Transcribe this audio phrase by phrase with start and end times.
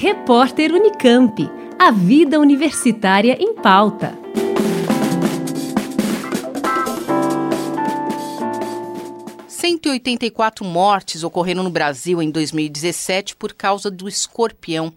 [0.00, 1.50] Repórter Unicamp.
[1.76, 4.16] A vida universitária em pauta.
[9.48, 14.92] Cento e mortes ocorreram no Brasil em 2017 por causa do escorpião.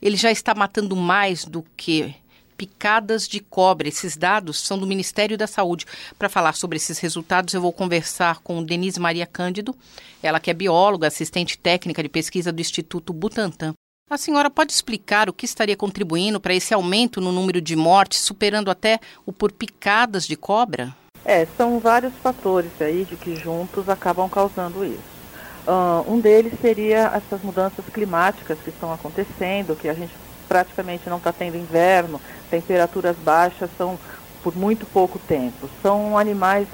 [0.00, 2.14] Ele já está matando mais do que
[2.56, 3.86] picadas de cobra.
[3.86, 5.84] Esses dados são do Ministério da Saúde.
[6.18, 9.76] Para falar sobre esses resultados, eu vou conversar com Denise Maria Cândido,
[10.22, 13.74] ela que é bióloga, assistente técnica de pesquisa do Instituto Butantan.
[14.10, 18.20] A senhora pode explicar o que estaria contribuindo para esse aumento no número de mortes,
[18.20, 20.96] superando até o por picadas de cobra?
[21.26, 25.18] É, são vários fatores aí de que juntos acabam causando isso.
[25.66, 30.14] Uh, um deles seria essas mudanças climáticas que estão acontecendo, que a gente
[30.48, 32.18] praticamente não está tendo inverno,
[32.50, 33.98] temperaturas baixas são
[34.42, 35.68] por muito pouco tempo.
[35.82, 36.66] São animais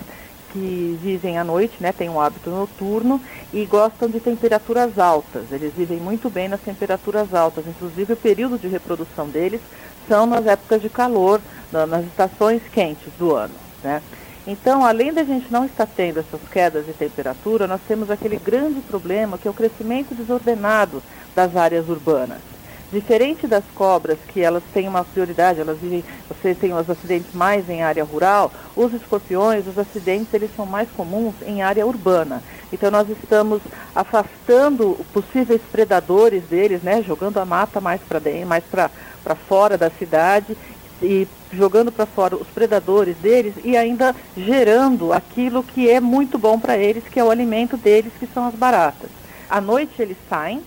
[0.54, 3.20] que vivem à noite, né, têm um hábito noturno
[3.52, 5.50] e gostam de temperaturas altas.
[5.50, 9.60] Eles vivem muito bem nas temperaturas altas, inclusive o período de reprodução deles
[10.08, 11.40] são nas épocas de calor,
[11.72, 13.54] nas estações quentes do ano.
[13.82, 14.00] Né?
[14.46, 18.80] Então, além da gente não estar tendo essas quedas de temperatura, nós temos aquele grande
[18.80, 21.02] problema que é o crescimento desordenado
[21.34, 22.53] das áreas urbanas.
[22.94, 27.68] Diferente das cobras, que elas têm uma prioridade, elas vivem, você tem os acidentes mais
[27.68, 32.40] em área rural, os escorpiões, os acidentes, eles são mais comuns em área urbana.
[32.72, 33.60] Então nós estamos
[33.96, 38.88] afastando possíveis predadores deles, né, jogando a mata mais para dentro, mais para
[39.48, 40.56] fora da cidade
[41.02, 46.60] e jogando para fora os predadores deles e ainda gerando aquilo que é muito bom
[46.60, 49.10] para eles, que é o alimento deles, que são as baratas.
[49.50, 50.62] À noite eles saem,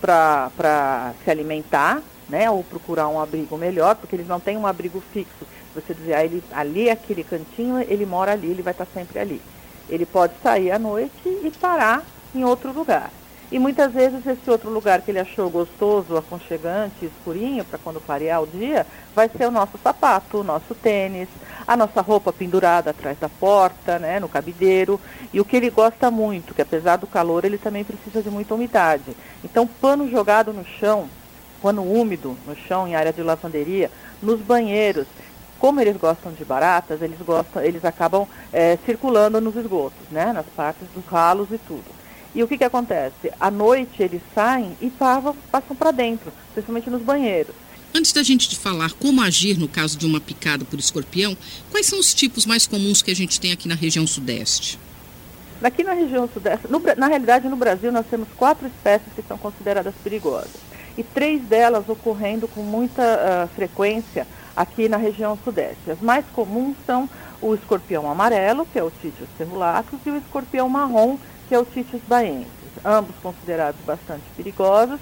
[0.00, 5.02] para se alimentar, né, ou procurar um abrigo melhor, porque eles não têm um abrigo
[5.12, 5.46] fixo.
[5.74, 9.18] Você dizer, ah, ele, ali é aquele cantinho, ele mora ali, ele vai estar sempre
[9.18, 9.40] ali.
[9.88, 12.02] Ele pode sair à noite e parar
[12.34, 13.10] em outro lugar.
[13.50, 18.42] E muitas vezes esse outro lugar que ele achou gostoso, aconchegante, escurinho, para quando clarear
[18.42, 21.28] o dia, vai ser o nosso sapato, o nosso tênis,
[21.66, 25.00] a nossa roupa pendurada atrás da porta, né, no cabideiro.
[25.32, 28.54] E o que ele gosta muito, que apesar do calor, ele também precisa de muita
[28.54, 29.16] umidade.
[29.42, 31.08] Então, pano jogado no chão,
[31.60, 33.90] pano úmido no chão, em área de lavanderia,
[34.22, 35.06] nos banheiros.
[35.58, 40.46] Como eles gostam de baratas, eles gostam, eles acabam é, circulando nos esgotos, né, nas
[40.46, 41.96] partes dos ralos e tudo.
[42.34, 43.32] E o que, que acontece?
[43.40, 45.34] À noite eles saem e passam,
[45.78, 47.54] para dentro, principalmente nos banheiros.
[47.94, 51.36] Antes da gente falar como agir no caso de uma picada por escorpião,
[51.70, 54.78] quais são os tipos mais comuns que a gente tem aqui na região sudeste?
[55.62, 59.38] Aqui na região sudeste, no, na realidade no Brasil nós temos quatro espécies que são
[59.38, 60.60] consideradas perigosas
[60.98, 65.90] e três delas ocorrendo com muita uh, frequência aqui na região sudeste.
[65.90, 67.08] As mais comuns são
[67.40, 71.64] o escorpião amarelo, que é o Titius cerulacus, e o escorpião marrom, que é o
[71.64, 72.46] Titius baensis,
[72.84, 74.98] ambos considerados bastante perigosos.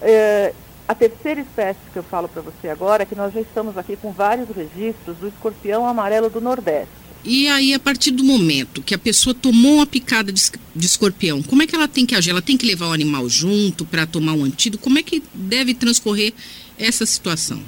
[0.00, 0.54] Eh,
[0.92, 3.96] a terceira espécie que eu falo para você agora é que nós já estamos aqui
[3.96, 6.92] com vários registros do escorpião amarelo do Nordeste.
[7.24, 11.62] E aí, a partir do momento que a pessoa tomou uma picada de, escorpião, como
[11.62, 12.30] é que ela tem que agir?
[12.30, 14.82] Ela tem que levar o animal junto para tomar um antídoto?
[14.82, 16.34] Como é que deve transcorrer
[16.78, 17.62] essa situação?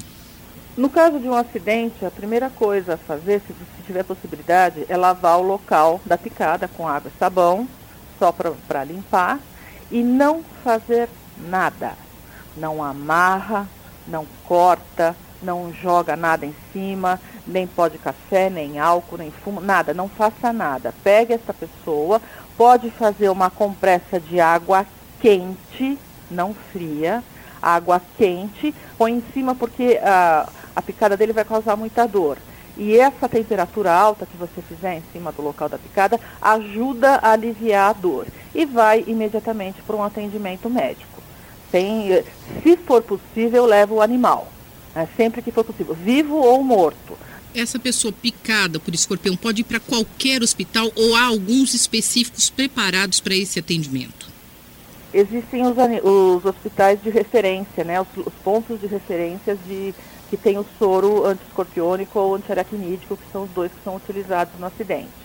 [0.76, 3.54] No caso de um acidente, a primeira coisa a fazer, se
[3.86, 7.66] tiver possibilidade, é lavar o local da picada com água e sabão,
[8.18, 9.40] só para limpar,
[9.90, 11.08] e não fazer
[11.48, 12.03] nada.
[12.56, 13.68] Não amarra,
[14.06, 19.60] não corta, não joga nada em cima, nem pó de café, nem álcool, nem fumo,
[19.60, 20.94] nada, não faça nada.
[21.02, 22.20] Pegue essa pessoa,
[22.56, 24.86] pode fazer uma compressa de água
[25.20, 25.98] quente,
[26.30, 27.22] não fria,
[27.60, 32.38] água quente, põe em cima porque a, a picada dele vai causar muita dor.
[32.76, 37.30] E essa temperatura alta que você fizer em cima do local da picada ajuda a
[37.30, 38.26] aliviar a dor.
[38.52, 41.13] E vai imediatamente para um atendimento médico.
[41.74, 42.22] Tem,
[42.62, 44.46] se for possível, leva o animal.
[44.94, 47.18] Né, sempre que for possível, vivo ou morto.
[47.52, 53.18] Essa pessoa picada por escorpião pode ir para qualquer hospital ou há alguns específicos preparados
[53.18, 54.28] para esse atendimento?
[55.12, 55.74] Existem os,
[56.04, 59.92] os, hospitais de referência, né, os, os pontos de referência de
[60.30, 64.66] que tem o soro antiescorpiônico ou antiaracnídico, que são os dois que são utilizados no
[64.66, 65.23] acidente.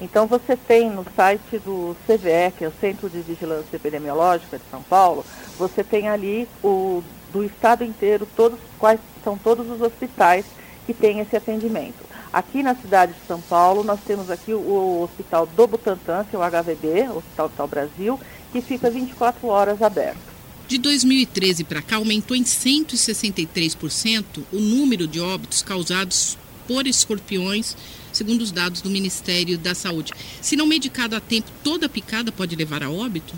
[0.00, 4.64] Então você tem no site do CVE, que é o Centro de Vigilância Epidemiológica de
[4.70, 5.24] São Paulo,
[5.58, 7.02] você tem ali o
[7.32, 10.46] do estado inteiro todos quais são todos os hospitais
[10.86, 12.08] que têm esse atendimento.
[12.32, 16.38] Aqui na cidade de São Paulo, nós temos aqui o, Hospital do Butantan, que é
[16.38, 18.20] o HVB, o Hospital Vital Brasil,
[18.52, 20.18] que fica 24 horas aberto.
[20.66, 26.36] De 2013 para cá, aumentou em 163% o número de óbitos causados
[26.68, 27.74] por escorpiões,
[28.12, 30.12] segundo os dados do Ministério da Saúde.
[30.42, 33.34] Se não medicado a tempo, toda picada pode levar a óbito?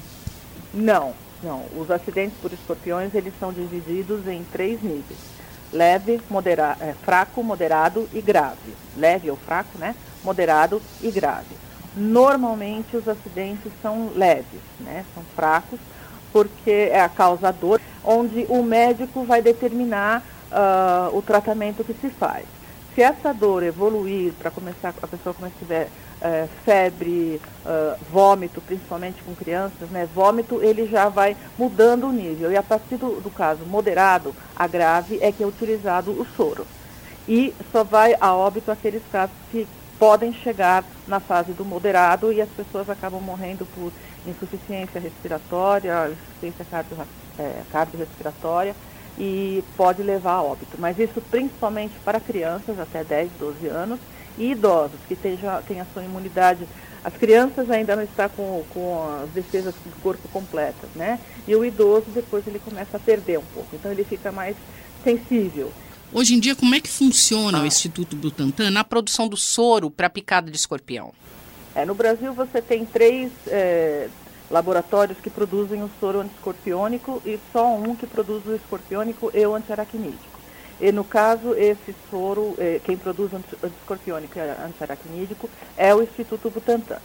[0.74, 5.18] Não, Não, os acidentes por escorpiões eles são divididos em três níveis:
[5.72, 8.74] leve, modera é, fraco, moderado e grave.
[8.96, 9.94] Leve ou fraco, né?
[10.22, 11.56] Moderado e grave.
[11.96, 15.04] Normalmente os acidentes são leves, né?
[15.14, 15.80] São fracos,
[16.30, 20.22] porque é a causa dor, onde o médico vai determinar
[20.52, 22.44] uh, o tratamento que se faz.
[22.94, 28.60] Se essa dor evoluir para começar, a pessoa começar a tiver uh, febre, uh, vômito,
[28.60, 30.08] principalmente com crianças, né?
[30.12, 32.50] Vômito, ele já vai mudando o nível.
[32.50, 36.66] E a partir do, do caso moderado a grave é que é utilizado o soro.
[37.28, 42.40] E só vai a óbito aqueles casos que podem chegar na fase do moderado e
[42.40, 43.92] as pessoas acabam morrendo por
[44.26, 46.96] insuficiência respiratória, insuficiência cardio,
[47.38, 48.74] é, cardiorrespiratória
[49.18, 50.76] e pode levar a óbito.
[50.78, 54.00] Mas isso principalmente para crianças até 10, 12 anos
[54.38, 56.66] e idosos que tenham, tenham a sua imunidade.
[57.02, 61.18] As crianças ainda não estão com, com as defesas do corpo completas, né?
[61.46, 64.56] E o idoso depois ele começa a perder um pouco, então ele fica mais
[65.02, 65.72] sensível.
[66.12, 67.62] Hoje em dia, como é que funciona ah.
[67.62, 71.12] o Instituto Butantan na produção do soro para picada de escorpião?
[71.74, 74.08] É, no Brasil você tem três é,
[74.50, 79.54] laboratórios que produzem o soro antiscorpiônico e só um que produz o escorpiônico e o
[79.54, 80.40] antiaracnídico.
[80.80, 86.50] E no caso, esse soro, é, quem produz o antiscorpiônico e antiaracnídico é o Instituto
[86.50, 86.98] Butantan.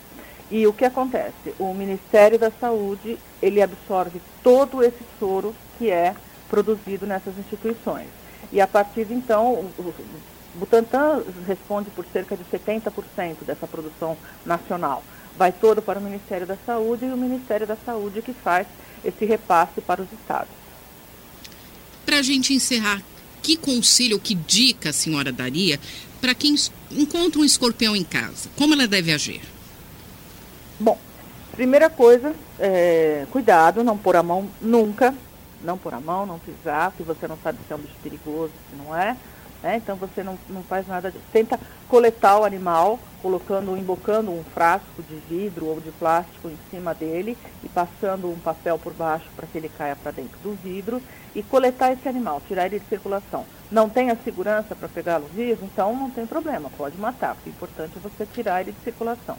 [0.50, 1.54] E o que acontece?
[1.60, 6.16] O Ministério da Saúde, ele absorve todo esse soro que é
[6.50, 8.08] produzido nessas instituições.
[8.52, 9.94] E a partir de então, o
[10.56, 14.16] Butantan responde por cerca de 70% dessa produção
[14.46, 15.04] nacional.
[15.38, 18.68] Vai todo para o Ministério da Saúde e o Ministério da Saúde que faz
[19.04, 20.54] esse repasse para os estados.
[22.06, 23.02] Para a gente encerrar,
[23.42, 25.80] que conselho, que dica a senhora daria
[26.22, 26.56] para quem
[26.92, 28.50] encontra um escorpião em casa?
[28.56, 29.42] Como ela deve agir?
[30.80, 30.98] Bom,
[31.52, 35.14] primeira coisa, é, cuidado, não pôr a mão nunca
[35.66, 38.52] não pôr a mão, não pisar, se você não sabe se é um bicho perigoso,
[38.70, 39.18] se não é.
[39.66, 39.78] Né?
[39.78, 41.24] Então você não, não faz nada disso.
[41.34, 41.60] Tenta
[41.90, 47.36] coletar o animal, colocando, embocando um frasco de vidro ou de plástico em cima dele
[47.64, 51.02] e passando um papel por baixo para que ele caia para dentro do vidro
[51.34, 53.44] e coletar esse animal, tirar ele de circulação.
[53.72, 57.36] Não tem a segurança para pegá-lo vivo, então não tem problema, pode matar.
[57.44, 59.36] O importante é você tirar ele de circulação.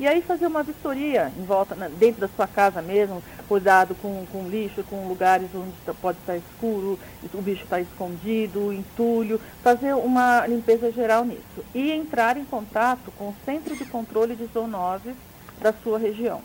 [0.00, 4.48] E aí fazer uma vistoria em volta, dentro da sua casa mesmo, cuidado com, com
[4.48, 6.98] lixo, com lugares onde tá, pode estar escuro,
[7.34, 11.64] o bicho está escondido, entulho, fazer uma limpeza geral nisso.
[11.74, 15.16] E entrar em contato com o Centro de Controle de Zoonoses
[15.60, 16.40] da sua região.